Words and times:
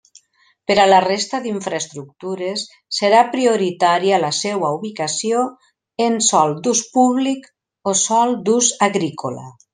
Per 0.69 0.75
a 0.83 0.85
la 0.91 1.01
resta 1.03 1.41
d'infraestructures, 1.43 2.63
serà 2.99 3.19
prioritària 3.35 4.19
la 4.23 4.31
seua 4.39 4.73
ubicació 4.79 5.45
en 6.09 6.19
sòl 6.31 6.57
d'ús 6.65 6.83
públic 6.97 7.49
o 7.93 7.97
sòl 8.07 8.37
d'ús 8.49 8.73
agrícola. 8.89 9.47